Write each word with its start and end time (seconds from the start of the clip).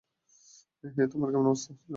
হেই, 0.83 1.07
তোমার 1.11 1.29
কেমন 1.31 1.47
অবস্থা 1.47 1.71
ছিল? 1.75 1.89